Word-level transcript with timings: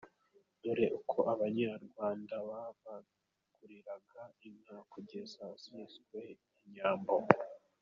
Dore 0.61 0.85
uko 0.99 1.17
Abanyarwanda 1.33 2.35
babanguriraga 2.49 4.21
inka 4.47 4.77
kugeza 4.91 5.43
ziswe 5.61 6.21
inyambo. 6.65 7.13